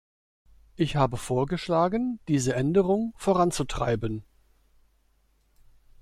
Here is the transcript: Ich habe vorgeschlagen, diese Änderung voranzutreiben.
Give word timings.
Ich 0.77 0.95
habe 0.95 1.15
vorgeschlagen, 1.15 2.19
diese 2.27 2.55
Änderung 2.55 3.13
voranzutreiben. 3.17 4.23